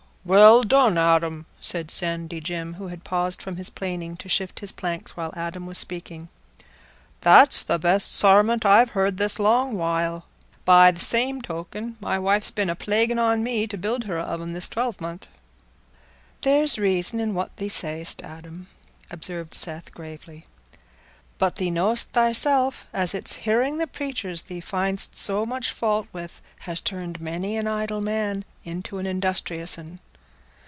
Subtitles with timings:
[0.23, 4.71] "Well done, Adam!" said Sandy Jim, who had paused from his planing to shift his
[4.71, 6.29] planks while Adam was speaking;
[7.21, 10.27] "that's the best sarmunt I've heared this long while.
[10.63, 14.21] By th' same token, my wife's been a plaguin' on me to build her a
[14.21, 15.27] oven this twelvemont."
[16.43, 18.67] "There's reason in what thee say'st, Adam,"
[19.09, 20.45] observed Seth, gravely.
[21.39, 26.43] "But thee know'st thyself as it's hearing the preachers thee find'st so much fault with
[26.59, 29.99] has turned many an idle fellow into an industrious un.